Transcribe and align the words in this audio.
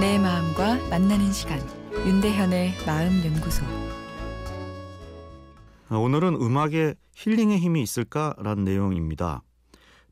만나는 0.00 1.30
시간 1.30 1.60
윤대현의 1.92 2.72
마음 2.86 3.22
연구소 3.22 3.62
오늘은 5.90 6.36
음악에 6.36 6.94
힐링의 7.16 7.58
힘이 7.58 7.82
있을까라는 7.82 8.64
내용입니다. 8.64 9.42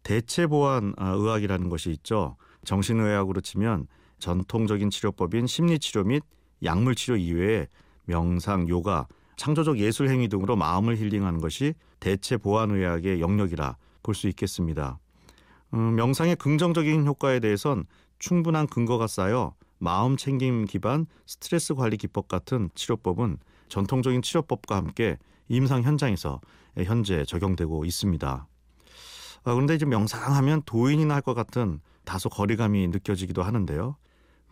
대체 0.02 0.46
보완 0.46 0.92
아, 0.98 1.12
의학이라는 1.12 1.70
것이 1.70 1.88
있죠. 1.92 2.36
정신의학으로 2.66 3.40
치면 3.40 3.86
전통적인 4.18 4.90
치료법인 4.90 5.46
심리치료 5.46 6.04
및 6.04 6.22
약물치료 6.62 7.16
이외에 7.16 7.66
명상, 8.04 8.68
요가, 8.68 9.08
창조적 9.36 9.78
예술 9.78 10.10
행위 10.10 10.28
등으로 10.28 10.54
마음을 10.54 10.98
힐링하는 10.98 11.40
것이 11.40 11.72
대체 11.98 12.36
보완 12.36 12.72
의학의 12.72 13.22
영역이라 13.22 13.78
볼 14.02 14.14
수 14.14 14.28
있겠습니다. 14.28 14.98
음, 15.72 15.94
명상의 15.94 16.36
긍정적인 16.36 17.06
효과에 17.06 17.40
대해선 17.40 17.86
충분한 18.18 18.66
근거가 18.66 19.06
쌓여 19.06 19.54
마음 19.78 20.16
챙김 20.16 20.64
기반 20.66 21.06
스트레스 21.26 21.74
관리 21.74 21.96
기법 21.96 22.28
같은 22.28 22.70
치료법은 22.74 23.38
전통적인 23.68 24.22
치료법과 24.22 24.76
함께 24.76 25.18
임상 25.48 25.82
현장에서 25.82 26.40
현재 26.84 27.24
적용되고 27.24 27.84
있습니다. 27.84 28.46
아, 29.44 29.54
그런데 29.54 29.74
이제 29.74 29.86
명상하면 29.86 30.62
도인이나 30.64 31.14
할 31.14 31.22
것 31.22 31.34
같은 31.34 31.80
다소 32.04 32.28
거리감이 32.28 32.88
느껴지기도 32.88 33.42
하는데요. 33.42 33.96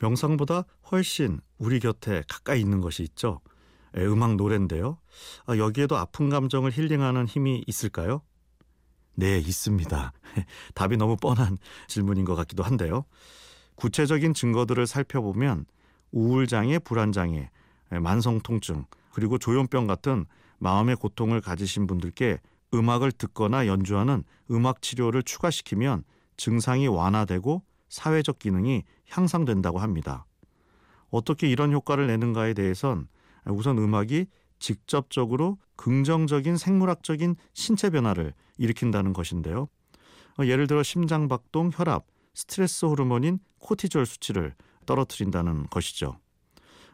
명상보다 0.01 0.65
훨씬 0.91 1.41
우리 1.59 1.81
곁에 1.81 2.23
가까이 2.29 2.61
있는 2.61 2.81
것이 2.81 3.03
있죠. 3.03 3.41
예, 3.97 4.05
음악 4.05 4.37
노래인데요. 4.37 4.99
아, 5.47 5.57
여기에도 5.57 5.97
아픈 5.97 6.29
감정을 6.29 6.71
힐링하는 6.73 7.27
힘이 7.27 7.65
있을까요? 7.67 8.21
네, 9.15 9.39
있습니다. 9.39 10.13
답이 10.75 10.99
너무 10.99 11.17
뻔한 11.17 11.57
질문인 11.89 12.27
것 12.27 12.35
같기도 12.35 12.63
한데요. 12.63 13.05
구체적인 13.77 14.35
증거들을 14.35 14.87
살펴보면 14.87 15.67
우울장애, 16.11 16.81
불안장애, 16.81 17.51
예, 17.93 17.99
만성통증, 17.99 18.85
그리고 19.13 19.39
조현병 19.39 19.87
같은 19.87 20.27
마음의 20.59 20.97
고통을 20.97 21.41
가지신 21.41 21.87
분들께 21.87 22.39
음악을 22.75 23.13
듣거나 23.13 23.67
연주하는 23.67 24.25
음악 24.51 24.83
치료를 24.83 25.23
추가시키면 25.23 26.05
증상이 26.37 26.89
완화되고 26.89 27.63
사회적 27.89 28.39
기능이 28.39 28.83
향상된다고 29.09 29.79
합니다. 29.79 30.27
어떻게 31.11 31.49
이런 31.49 31.73
효과를 31.73 32.07
내는가에 32.09 32.53
대해선 32.55 33.09
우선 33.47 33.79
음악이 33.79 34.27
직접적으로 34.59 35.59
긍정적인 35.77 36.57
생물학적인 36.57 37.37
신체 37.53 37.91
변화를 37.91 38.35
일으킨다는 38.59 39.13
것인데요. 39.13 39.69
예를 40.41 40.67
들어 40.67 40.83
심장박동, 40.83 41.71
혈압, 41.73 42.07
스트레스 42.37 42.85
호르몬인 42.85 43.39
코티졸 43.61 44.05
수치를 44.05 44.55
떨어뜨린다는 44.85 45.69
것이죠. 45.69 46.19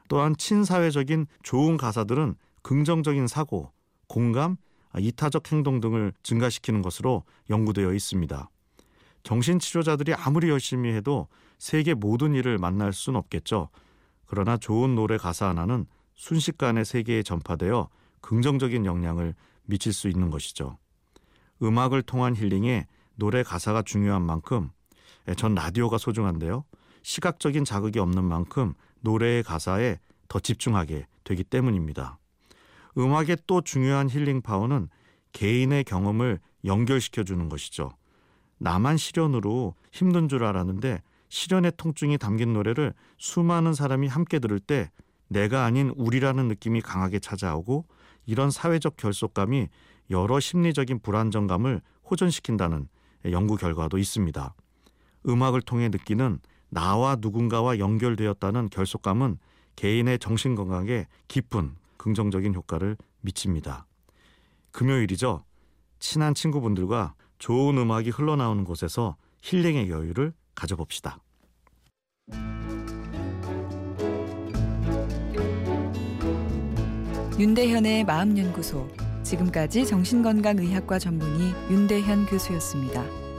또한 0.08 0.36
친사회적인 0.36 1.26
좋은 1.42 1.76
가사들은 1.76 2.36
긍정적인 2.62 3.26
사고, 3.26 3.72
공감, 4.06 4.56
이타적 4.96 5.50
행동 5.50 5.80
등을 5.80 6.12
증가시키는 6.22 6.80
것으로 6.80 7.24
연구되어 7.50 7.92
있습니다. 7.92 8.50
정신치료자들이 9.24 10.14
아무리 10.14 10.48
열심히 10.48 10.92
해도 10.92 11.26
세계 11.58 11.94
모든 11.94 12.34
일을 12.34 12.58
만날 12.58 12.92
수는 12.92 13.18
없겠죠. 13.18 13.68
그러나 14.26 14.56
좋은 14.56 14.94
노래 14.94 15.16
가사 15.16 15.48
하나는 15.48 15.86
순식간에 16.14 16.84
세계에 16.84 17.24
전파되어 17.24 17.88
긍정적인 18.20 18.86
영향을 18.86 19.34
미칠 19.64 19.92
수 19.92 20.08
있는 20.08 20.30
것이죠. 20.30 20.78
음악을 21.60 22.02
통한 22.02 22.36
힐링에 22.36 22.86
노래 23.16 23.42
가사가 23.42 23.82
중요한 23.82 24.22
만큼 24.22 24.70
전 25.36 25.54
라디오가 25.54 25.98
소중한데요. 25.98 26.64
시각적인 27.02 27.64
자극이 27.64 27.98
없는 27.98 28.24
만큼 28.24 28.74
노래의 29.00 29.42
가사에 29.42 29.98
더 30.28 30.40
집중하게 30.40 31.06
되기 31.24 31.44
때문입니다. 31.44 32.18
음악의 32.96 33.38
또 33.46 33.60
중요한 33.60 34.08
힐링 34.08 34.42
파워는 34.42 34.88
개인의 35.32 35.84
경험을 35.84 36.40
연결시켜 36.64 37.24
주는 37.24 37.48
것이죠. 37.48 37.90
나만 38.58 38.96
시련으로 38.96 39.74
힘든 39.90 40.28
줄 40.28 40.44
알았는데 40.44 41.02
시련의 41.28 41.72
통증이 41.76 42.18
담긴 42.18 42.52
노래를 42.52 42.92
수많은 43.18 43.74
사람이 43.74 44.06
함께 44.06 44.38
들을 44.38 44.60
때 44.60 44.90
내가 45.28 45.64
아닌 45.64 45.88
우리라는 45.96 46.48
느낌이 46.48 46.82
강하게 46.82 47.18
찾아오고 47.18 47.86
이런 48.26 48.50
사회적 48.50 48.96
결속감이 48.96 49.68
여러 50.10 50.38
심리적인 50.38 51.00
불안정감을 51.00 51.80
호전시킨다는 52.10 52.88
연구 53.30 53.56
결과도 53.56 53.98
있습니다. 53.98 54.54
음악을 55.28 55.62
통해 55.62 55.88
느끼는 55.88 56.38
나와 56.68 57.16
누군가와 57.18 57.78
연결되었다는 57.78 58.70
결속감은 58.70 59.38
개인의 59.76 60.18
정신 60.18 60.54
건강에 60.54 61.06
깊은 61.28 61.76
긍정적인 61.96 62.54
효과를 62.54 62.96
미칩니다. 63.20 63.86
금요일이죠. 64.70 65.44
친한 65.98 66.34
친구분들과 66.34 67.14
좋은 67.38 67.78
음악이 67.78 68.10
흘러나오는 68.10 68.64
곳에서 68.64 69.16
힐링의 69.42 69.90
여유를 69.90 70.32
가져봅시다. 70.54 71.18
윤대현의 77.38 78.04
마음연구소 78.04 78.88
지금까지 79.22 79.86
정신건강의학과 79.86 80.98
전문의 80.98 81.54
윤대현 81.70 82.26
교수였습니다. 82.26 83.31